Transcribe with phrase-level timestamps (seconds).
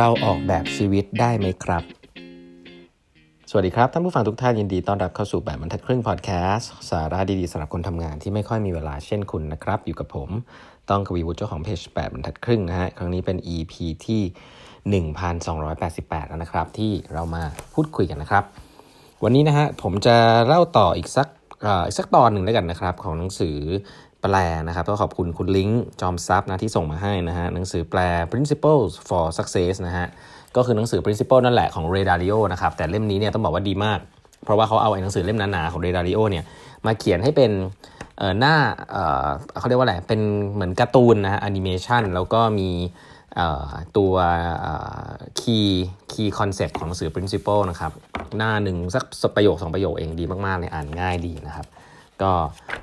[0.00, 1.82] ราออกแบบชีวิตได้ไหมครับ
[3.50, 10.28] สวัสดีครับ ท่านผู้ฟังทุกท่านยินดีต้อนรับเข้าสู่แบบบรรทัดครึ่งพอดแคสต์สาระดีๆสำหรับคนทำงานที่ไม่ค่อยมีเวลาเช่นคุณนะครับ อยู่กับผม
[10.90, 13.74] ต้องกวีวุฒิเจ้าของเพจแบบบรรทัดครึ่งนะฮะ ครั้งนี้เป็น EP
[14.06, 17.42] ที่ 1288 แล้วนะครับ ที่เรามา
[17.74, 18.44] พูดคุยกันนะครับ
[19.24, 20.16] วันนี้นะฮะผมจะ
[20.46, 21.28] เล่าต่ออีกสัก
[21.86, 23.56] อีกสักตอนหนึ่งแล้วกันนะครับ ของหนังสือ
[24.24, 24.36] แปล
[24.68, 28.00] นะครับก็ขอบคุณคุณลิงก์จอมซับนะที่ส่งมาให้นะฮะหนังสือแปล
[28.32, 30.06] Principles for Success นะฮะ
[30.56, 33.98] ก็คือหนังสือ Principle นั่นแหละของ Ray Dalio นะครับแต่เล่มนี้เนี่ยต้องบอกว่าดีมาก
[34.44, 36.44] เพราะว่าเขาเอาไอ้หนังสือเล่มหนาๆของ Ray Dalio เนี่ย
[36.86, 37.50] มาเขียนให้เป็น
[38.38, 38.54] หน้า
[39.58, 40.20] เขาเรียกว่าอะไรเป็น
[40.54, 42.70] เหมือนการ์ตูนนะฮะแอนิเมชันแล้วก็มี
[43.96, 44.14] ตัว
[45.40, 45.68] key
[46.12, 47.92] key concept ของหนังสือ principle นะครับ
[48.36, 51.66] หน้าหนึ่งสักประโยคสองประโยคเองดีมาก ๆ เลยอ่านง่ายดีนะครับ
[52.22, 52.32] ก็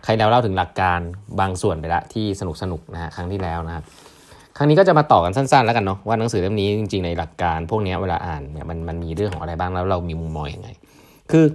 [0.03, 0.99] ใครแล้วเล่าถึงหลักการ
[1.39, 3.83] บางส่วนไปละที่สนุกสนุกนะฮะครั้งที่แล้วนะครับ
[4.57, 10.69] ครั้งนี้ก็จะมาต่อกันสั้นๆ แล้วกันเนาะว่าหนังสือเล่มนี้จริงๆในหลักการ พวกนี้เวลาอ่านเนี่ยมันมันมีเรื่องของอะไรบ้างแล้วเรามีมุมมองยังไง
[11.31, 11.45] คือ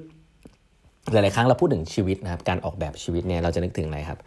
[1.12, 4.19] หลายๆครั้งเราพูดถึงชีวิตนะครับการออกแบบชีวิตเนี่ยเราจะนึกถึงอะไรครับ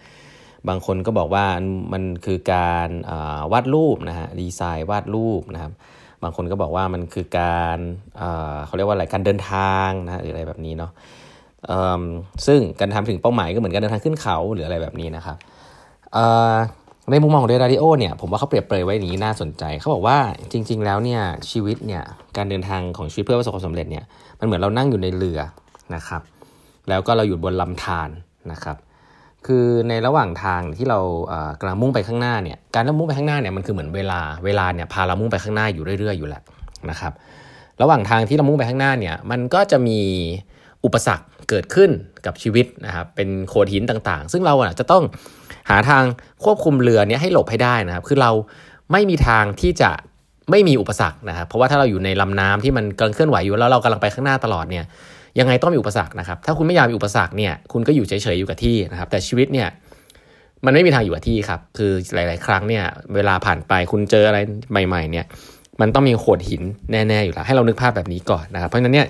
[0.68, 1.46] บางคนก็บอกว่า
[1.94, 2.90] มันคือการ
[3.52, 5.72] วาดรูปนะฮะดีไซน์วาดรูปนะครับ
[6.24, 7.80] บางคนก็บอกว่ามันคือการ
[8.66, 10.92] เขาเรียกว่าอะไรการเดินทางนะหรืออะไรแบบนี้เนาะ
[12.46, 15.38] ซึ่งการทำถึงเป้าหมายก็เหมือนการเดินทางขึ้นเขาหรืออะไรแบบนี้นะครับ
[17.12, 20.18] ในมุมมองของเดราดิโอเนี่ยผมว่าเขาเปรียบเปรยไว้นี้น่าสนใจ เขาบอกว่า
[20.52, 22.04] จริง ๆ แล้วเนี่ยชีวิตเนี่ย
[22.38, 24.04] การเดินทางของชีวิตเพื่อประสบความสำเร็จเนี่ย
[24.40, 25.40] มันเหมือนเรานั่งอยู่ในเรือ
[25.96, 26.22] นะครับ
[26.90, 28.10] แล้วก็เราอยู่บนลำธาร
[28.52, 28.78] นะครับ
[29.48, 31.00] คือในระหว่างทางที่เรา
[31.60, 36.42] กำลังมุ่งไปข้างหน้าเนี่ยการมุ่งไปข้างหน้าเนี่ยมันคือเหมือนเวลาเวลาเนี่ยพาเรามุ่งไปข้างหน้าอยู่เรื่อย ๆ อยู่แหละ
[36.90, 37.14] นะครับ
[37.82, 40.00] ระหว่างทางที่เรามุ่งไปข้างหน้าเนี่ยมันก็จะมี
[40.86, 41.90] อุปสรรคเกิดขึ้น
[42.26, 45.04] กับชีวิตนะครับเป็นโขดหินต่างๆ ซึ่งเราอะจะต้อง
[45.70, 46.04] หาทาง
[46.44, 48.32] ควบคุมเรือเนี้ยให้หลบให้ได้นะครับ คือเรา
[48.92, 49.92] ไม่มีทางที่จะ
[50.52, 54.86] ไม่มีอุปสรรคนะครับ เพราะว่าถ้าเราอยู่ในลำน้ำที่มันกำลังเคลื่อนไหวอยู่แล้วเรากำลังไปข้างหน้าตลอดเนี่ย
[55.40, 59.68] ยังไงต้องมีอุปสรรคนะครับ ถ้าคุณไม่อยากมีอุปสรรคเนี่ยคุณก็อยู่เฉยๆอยู่กับที่นะครับ แต่ชีวิตเนี่ย
[60.66, 62.84] มันไม่มีทางอยู่กับที่ครับ คือหลาย ๆ ครั้งเนี่ย
[63.16, 64.40] เวลาผ่านไปคุณเจออะไร
[64.88, 65.26] ใหม่ ๆ เนี่ย
[65.82, 69.08] มันต้องมีโขดหินแน่ ๆ อยู่แล้วให้เรานึกภาพแบบนี้ก่อนนะครับ เพราะฉะนั้นเนี่ย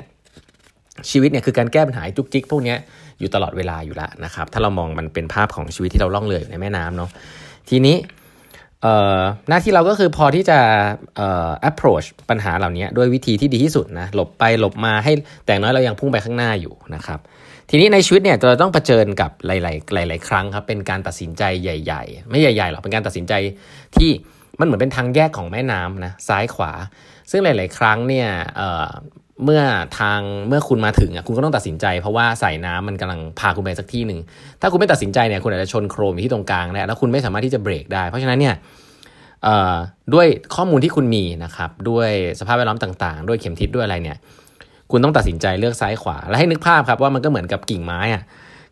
[1.11, 2.75] ชีวิตเนี่ยคือการแก้ปัญหาจุกจิกพวกนี้
[3.19, 7.09] อยู่ตลอดเวลาอยู่แล้วนะครับ ถ้าเรามองมันเป็นภาพของชีวิตที่เราล่องเรืออยู่ในแม่น้ำเนาะ
[7.69, 7.97] ทีนี้
[9.49, 10.59] หน้าที่เราก็คือพอที่จะ
[11.69, 15.11] approach ปัญหาเหล่านี้ด้วยวิธีที่ดีที่สุดนะหลบไปหลบมาให้
[15.45, 17.19] แต่น้อยเรายังพุ่งไปข้างหน้าอยู่นะครับ
[17.69, 23.33] ทีนี้ในชีวิตเนี่ยเราต้องเผชิญกับหลาย ๆ หลาย ๆ ครั้งครับเป็นการตัดสินใจใหญ่ ๆ ไม่ใหญ่ๆหรอกเป็นการตัดสินใจ
[23.95, 24.09] ที่
[24.59, 26.71] มันเหมือนเป็นทางแยกของแม่น้ำนะซ้ายขวา
[27.31, 28.27] ซึ่งหลาย ๆ ครั้งเนี่ย
[29.43, 29.61] เมื่อ
[29.99, 34.19] ทางเมื่อคุณมาถึงอะคุณก็ต้องตัดสินใจ เพราะว่าสายน้ำมันกำลังพาคุณไปสักที่หนึ่ง
[34.61, 38.55] ถ้าคุณไม่ตัดสินใจเนี่ยคุณอาจจะชนโครมที่ตรงกลางแล้วแล้วคุณไม่สามารถที่จะเบรกได้ เพราะฉะนั้นเนี่ย
[40.13, 44.17] ด้วยข้อมูลที่คุณมีนะครับด้วยสภาพแวดล้อมต่าง ๆ ด้วยเข็มทิศด้วยอะไรเนี่ย
[44.91, 48.23] คุณต้องตัดสินใจเลือกซ้ายขวา และให้นึกภาพครับว่ามันก็เหมือนกับกิ่งไม้อะ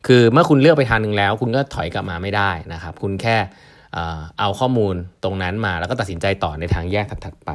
[0.07, 3.37] คือเมื่อคุณเลือกไปทางหนึ่งแล้ว คุณก็ถอยกลับมาไม่ได้นะครับ คุณแค่
[4.39, 7.51] เอาข้อมูลตรงนั้นมาแล้วก็ตัดสินใจต่อในทางแยกถัดๆไป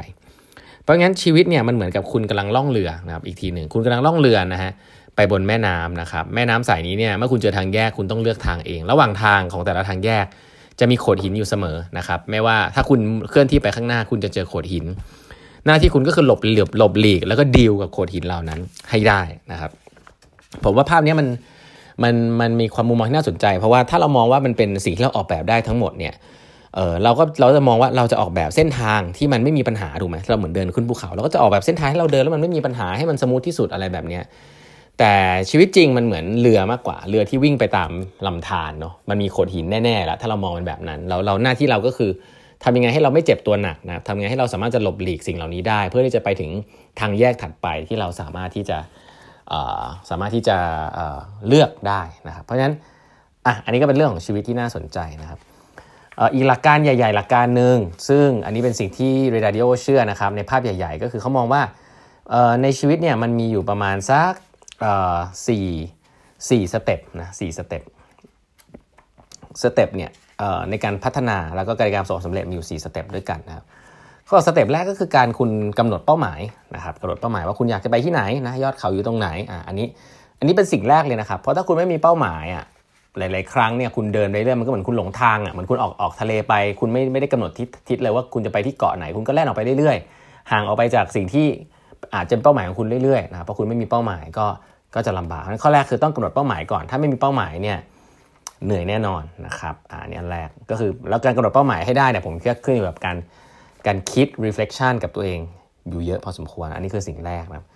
[0.82, 4.72] เพราะงั้นชีวิตเนี่ยมันเหมือนกับคุณกำลังล่องเรือนะครับอีกทีหนึ่งคุณกำลังล่องเรือนะฮะ
[5.16, 10.26] ไปบนแม่น้ำนะครับแม่น้ำสายนี้เนี่ยเมื่อคุณเจอทางแยกคุณต้องเลือกทางเอง ระหว่างทางของแต่ละทางแยก
[10.80, 13.00] จะมีโขดหินอยู่เสมอนะครับไม่ว่าถ้าคุณ
[13.30, 14.84] เคลื่อนที่ไปข้างหน้า คุณจะเจอโขดหิน
[15.66, 18.60] หน้าที่คุณก็คือหลบเหลือบหลบหลีก แล้วก็ดีลกับโขดหินเหล่านั้น
[18.90, 19.20] ให้ได้
[19.52, 19.70] นะครับ
[20.64, 21.28] ผมว่าภาพนี้มัน
[22.02, 26.14] มันมันมีความมุมมองที่น่าสนใจ เพราะว่าถ้าเรามองว่ามันเป็นสิ่งที่เราออกแบบได้ทั้งหมดเนี่ย
[26.74, 34.22] เออเราก็เราจะมองว่าเราจะออกแบบเส้นทางที่มันไม่มีปัญหาถูกไหมเราเหมือนเดินขึ้นภูเขาเราก็จะออกแบบเส้นทางให้เราเดินแล้วมันไม่มีปัญหาให้มันสมูทที่สุดอะไรแบบเนี้ย
[34.98, 35.14] แต่
[35.50, 37.90] ชีวิตจริงมันเหมือนเรือมากกว่า เรือที่วิ่งไปตาม
[38.26, 42.10] ลำธารเนาะมันมีโขดหินแน่ๆแล้วถ้าเรามองมันแบบนั้นเราเราหน้าที่เราก็คือ
[42.64, 46.50] ทำยังไงให้เราไม่เจ็บตัวหนักนะทำยังไงให้เราสามารถจะหลบหลีกสิ่งเหล่านี้ได้ เพื่อที่จะไปถึง
[47.00, 48.78] ทางแยกถัดไปที่เราสามารถที่จะ
[50.10, 50.56] สามารถที่จะ
[51.48, 52.74] เลือกได้นะครับเพราะฉะนั้น
[53.46, 55.38] อะอันนี้ก็เป็นเรื่องของชีวิตที่น่าสนใจนะครับ
[56.34, 57.76] อีกหลักการใหญ่ ๆ หลักการหนึ่ง
[58.08, 61.62] ซึ่งอันนี้เป็นสิ่งที่ Ray Dalio เชื่อนะครับในภาพใหญ่ ๆ ก็คือเขามองว่า
[62.62, 64.32] ในชีวิตเนี่ยมันมีอยู่ประมาณสัก
[65.48, 65.66] สี่
[66.50, 67.82] สี่ step นะสี่ step
[69.62, 70.10] step เนี่ย
[70.70, 73.64] ในการพัฒนาแล้วก็การการประสบสำเร็จมีอยู่4 step ด้วยกันนะครับ
[74.28, 76.40] ข้อ step แรกก็คือการคุณกำหนดเป้าหมาย
[76.74, 79.86] นะครับกำหนดเป้าหมายว่าคุณอยากจะไปที่ไหนนะยอดเขาอยู่ตรงไหนอะอันนี้
[80.38, 82.64] อันนี้เป็นสิ่งแรกเลยนะครับ เพราะถ้าคุณไม่มีเป้าหมายอะ
[83.18, 91.46] หลาย ๆ ครั้งเนี่ยคุณเดินไปเรื่อยมันก็เหมือนคุณหลงทางอะเหมือนคุณออกออกทะเลไป คุณไม่ไม่ได้กำหนดทิศทิศเลยว่าคุณจะไปที่เกาะไหน คุณก็แล่นออกไปเรื่อย ๆ ห่างออกไปจากสิ่งที่
[92.14, 94.46] อาจจะเป้าหมายของคุณเรื่อย ๆ นะครับเพราะคุณไม่มีเป้าหมายก็
[94.94, 97.78] ก็จะลำบากข้อแรกคือต้องกำหนดเป้าหมายก่อน ถ้าไม่มีเป้าหมายเนี่ย
[98.64, 103.16] เหนื่อยแน่นอนนะครับอ่านี่อันแรกก็คือแล้วการกำหนดเป้าหมายให้ได้เนี่ยผมคิดขึ้นอยู่กับการ
[103.86, 105.40] การคิด reflection กับตัวเอง
[105.88, 107.66] อยู่เยอะพอสมควร อันนี้คือสิ่งแรกนะ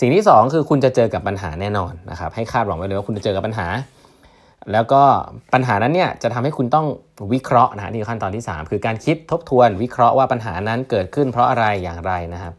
[0.00, 3.66] สิ่งที่ 2 คือคุณจะเจอกับปัญหาแน่นอนนะครับให้คาดหวังไว้เลยว่าคุณจะเจอกับปัญหา
[4.72, 5.02] แล้วก็
[5.54, 6.86] ปัญหานั้นเนี่ยจะทำให้คุณต้อง
[7.32, 12.54] วิเคราะห์นะนี่ขั้นตอนที่ 3 คือการคิดทบทวนวิเคราะห์ว่าปัญหานั้นเกิดขึ้นเพราะอะไรอย่างไรนะครับ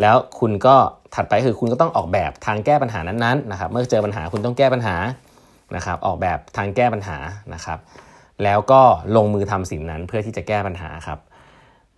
[0.00, 0.76] แล้วคุณก็
[1.14, 4.96] ถัดไปคือคุณก็ต้องออกแบบทางแก้ปัญหานั้นๆนะครับ เมื่อเจอปัญหาคุณต้องแก้ปัญหา
[5.76, 7.16] นะครับ ออกแบบทางแก้ปัญหา
[7.54, 7.78] นะครับ
[8.44, 8.82] แล้วก็
[9.16, 11.18] ลงมือทำสิ่งนั้นเพื่อที่จะแก้ปัญหาครับ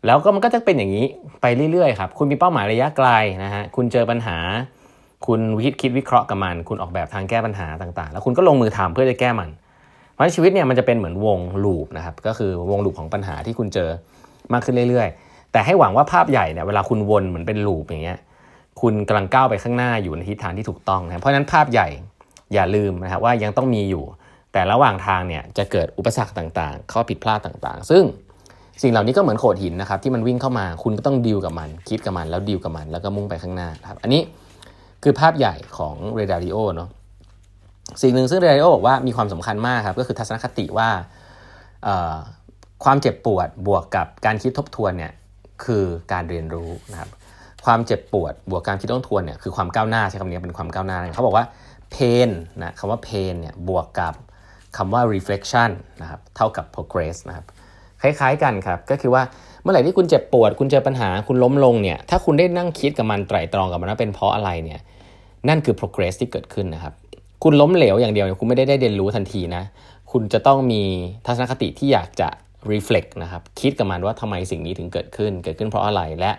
[0.07, 1.07] แล้วก็มันก็จะเป็นอย่างนี้
[1.43, 3.09] ไปเรื่อยๆครับคุณมีเป้าหมายระยะไกล
[3.45, 4.37] นะฮะคุณเจอปัญหา
[5.27, 9.51] คุณวิคิดวิเคราะห์กับมัน คุณออกแบบทางแก้ปัญหาต่างๆ แล้วคุณก็ลงมือทำเพื่อจะแก้มัน
[10.13, 13.91] เพราะชีวิตเนี่ยมันจะเป็นเหมือนวงลูปนะครับ ก็คือวงลูปของปัญหาที่คุณเจอ
[14.53, 18.19] มากขึ้นเรื่อยๆ แต่ให้หวังว่าภาพใหญ่เนี่ยเวลาคุณวนเหมือนเป็นลูปอย่างเงี้ย
[18.81, 21.89] คุณกำลังก้าวไปข้างหน้าอยู่ในทิศทางที่ถูกต้องนะ เพราะฉะนั้นภาพใหญ่
[22.55, 24.05] อย่าลืมนะครับว่ายังต้องมีอยู่
[24.53, 28.03] แต่ระหว่างทางเนี่ยจะเกิดอุปสรรคต่างๆ ข้อผิดพลาดต่างๆ ซึ่ง
[28.83, 34.23] สิ่งเหล่านี้ก็เหมือนโขดหินนะครับที่มันวิ่งเข้ามา คุณก็ต้องดีลกับมัน คิดกับมันแล้วดีลกับมัน แล้วก็มุ่งไปข้างหน้าครับ อันนี้
[35.03, 36.89] คือภาพใหญ่ของเรดาริโอเนาะ
[38.03, 40.89] สิ่งหนึ่งซึ่งเรดาริโอบอกว่ามีความสำคัญมากครับ ก็คือทัศนคติว่า
[42.85, 45.13] ความเจ็บปวดบวกกับการคิดทบทวนเนี่ย
[45.65, 47.11] คือการเรียนรู้นะครับ
[47.65, 51.45] ความเจ็บปวดบวกการคิดต้องทวนเนี่ยคือความก้าวหน้าใช้คำนี้เป็นความก้าวหน้าเขาบอกว่า
[51.95, 52.31] pain
[52.63, 54.15] นะคำว่า pain เนี่ยบวกกับ
[54.77, 55.71] คำว่า reflection
[56.03, 57.47] นะครับเท่ากับ progress นะครับ
[58.03, 59.23] คล้ายๆกันครับก็คือว่า
[59.63, 64.81] เมื่อไหร่ที่คุณเจ็บปวด คุณเจอปัญหาคุณล้มลงเนี่ยถ้าคุณได้นั่งคิดกับมันไตรตรองกับมันว่าเป็นเพราะอะไรเนี่ย
[65.49, 66.95] นั่นคือ progress ที่เกิดขึ้นนะครับ
[67.43, 69.63] คุณล้มเหลวอย่างเดียวคุณไม่ได้ได้เรียนรู้ทันทีนะ
[70.13, 70.83] คุณจะต้องมี
[71.27, 72.29] ทัศนคติที่อยากจะ
[72.73, 76.33] reflect นะครับคิดกับมันว่าทำไมสิ่งนี้ถึงเกิดขึ้น เกิดขึ้นเพราะอะไรและ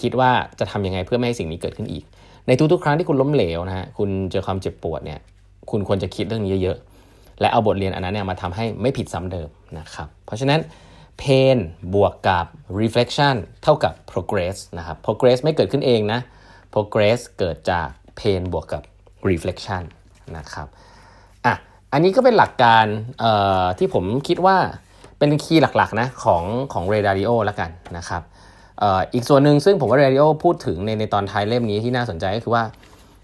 [0.00, 2.04] คิดว่าจะทำยังไงเพื่อไม่ให้สิ่งนี้เกิดขึ้นอีก
[2.46, 5.20] ในทุกๆ ครั้งที่คุณล้มเหลวนะฮะคุณเจอความเจ็บปวดเนี่ย
[5.70, 9.48] คุณควรจะคิดเรื่องนี้เยอะๆและเอาบทเรียนอันนั้นเนี่ยมาทำให้ไม่ผิดซ้ำเดิม
[9.78, 10.60] นะครับเพราะฉะนั้น
[11.22, 11.58] pain
[11.94, 12.46] บวกกับ
[12.80, 16.20] reflection เท่ากับ progress นะครับ progress ไม่เกิดขึ้นเองนะ
[16.74, 17.88] progress เกิดจาก
[18.20, 18.82] pain บวกกับ
[19.28, 19.82] reflection
[20.36, 20.66] นะครับ
[21.46, 21.54] อะ
[21.92, 22.84] อันนี้ก็เป็นหลักการ
[23.78, 24.56] ที่ผมคิดว่า
[25.18, 28.22] เป็นคีย์หลักๆนะของของ r a d a r i o แล้วกันนะครับ
[29.14, 32.64] อีกส่วนหนึ่งซึ่งผมว่าเรดิโอพูดถึงในในตอนท้ายเล่มนี้ที่น่าสนใจก็คือว่า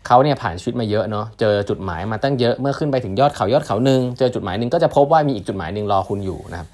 [0.06, 6.68] เขาเนี่ยผ่านชีวิตมาเยอะเนาะเจอจุดหมายมาตั้งเยอะเมื่อขึ้นไปถึงยอดเขายอดเขาหนึ่งเจอจุดหมายหนึ่งก็จะพบว่ามีอีกจุดหมายหนึ่งรอคุณอยู่นะครับ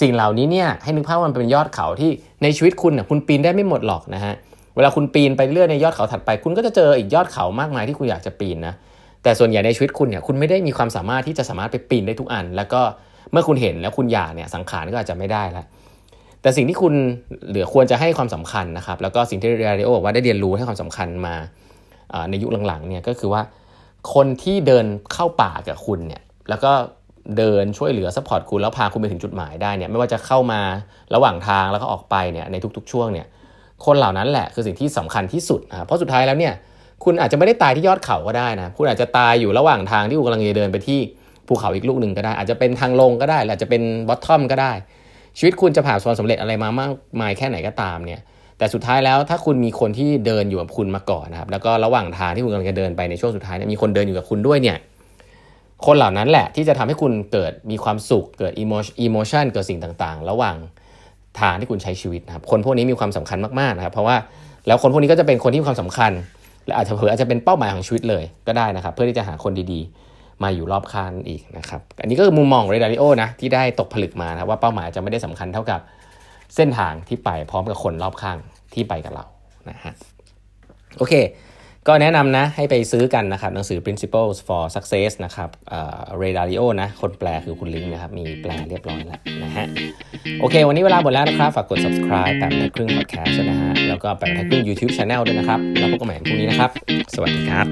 [0.00, 2.10] สิ่งเหล่านี้เนี่ยให้นึกภาพว่ามันเป็นยอดเขาที่
[2.42, 4.34] ในชีวิตคุณนะคุณปีนได้ไม่หมดหรอกนะฮะ
[4.76, 8.74] เวลาคุณปีนไปเรื่อยในยอดเขาถัดไป คุณก็จะเจออีกยอดเขามากมายที่คุณอยากจะปีนนะ
[9.22, 12.80] แต่ส่วนใหญ่ในชีวิตคุณเนี่ยคุณไม่ได้มีความสามารถที่จะสามารถไปปีนได้ทุกอัน แล้วก็
[13.32, 15.66] เมื่อคุณเห็นแล้วคุณอยากเนี่ยสังขารก็อาจจะไม่ได้แล้ว
[16.42, 16.94] แต่สิ่งที่คุณ
[17.48, 21.34] เหลือควรจะให้ความสำคัญนะครับแล้วก็สิ่งที่เรียริโอบอกว่าได้เรียนรู้ให้ความสำคัญมา
[22.30, 23.42] ในยุคหลังๆเนี่ยก็คือว่า
[24.14, 26.72] คนที่เดินเข้าป่ากับคุณเนี่ยแล้วก็
[27.38, 30.60] เดินช่วยเหลือ support คุณแล้วพาคุณไปถึงจุดหมายได้เนี่ยไม่ว่าจะเข้ามา
[31.14, 33.26] ระหว่างทางแล้วก็ออกไปเนี่ยในทุกๆ ช่วงเนี่ย
[33.84, 36.54] คนเหล่านั้นแหละคือสิ่งที่สำคัญที่สุดนะเพราะสุดท้ายแล้วเนี่ย
[37.04, 41.00] คุณอาจจะไม่ได้ตายที่ยอดเขาก็ได้นะคุณอาจจะตายอยู่ระหว่างทางที่คุณกำลังจะเดินไปที่
[41.46, 44.72] ภูเขาอีกลูกหนึ่งก็ได้ อาจจะเป็นทางลงก็ได้อาจจะเป็นบอททอมก็ได้
[45.38, 46.90] ชีวิตคุณจะผ่านความสำเร็จอะไรมามาก
[47.20, 48.20] มายแค่ไหนก็ตามเนี่ย
[48.58, 54.76] แต่สุดท้ายแล้วถ้าคุณมีคนที่เดินอยู่กับคุณมาก่อนนะครับแล้วก็ระหว่างทางที่คุณกำลังจะเดินไปในช่วงสุดท้ายเนี่ยมีคนเดินอยู่กับคุณด้วยเนี่ย
[55.86, 60.56] คนเหล่านั้นแหละที่จะทำให้คุณเกิดมีความสุข เกิดอิโมชันเกิดสิ่งต่างๆ ระหว่าง
[61.40, 64.16] ทางที่คุณใช้ชีวิตนะครับคนพวกนี้มีความสำคัญมากๆนะครับเพราะว่า
[64.66, 66.12] แล้วคนพวกนี้ก็จะเป็นคนที่มีความสำคัญ
[66.66, 75.80] และอาจจะเผื่ออาจจะเป็นเป้าหมายของชีวิตเลยก็ได้นะครับ เพื่อที่จะหาคนดีๆ มาอยู่รอบข้างอีกนะครับอันนี้ก็คือมุมมองเรดาริโอนะที่ได้ตกผลึกมานะว่าเป้าหมายจะไม่ได้สำคัญเท่ากับ
[76.56, 78.38] เส้นทางที่ไปพร้อมกับคนรอบข้าง
[78.74, 79.24] ที่ไปกับเรา
[79.70, 79.92] นะฮะ
[80.98, 81.14] โอเค
[81.88, 85.50] ก็แนะนำนะให้ไปซื้อกันนะครับหนังสือ Principles for Success นะครับ
[86.18, 89.66] เรดาริโอนะคนแปลคือคุณลิงนะครับ มีแปลเรียบร้อยแล้วนะฮะ
[90.40, 96.70] โอเค วันนี้เวลาหมดแล้วนะครับ ฝากกด subscribe แปดนาครึ่ง podcast นะฮะแล้วก็แปดนาครึ่ง YouTube Channel ด้วยนะครับ แล้วพบกันใหม่พรุ่งนี้นะครับ
[97.14, 97.66] สวัสดีครับ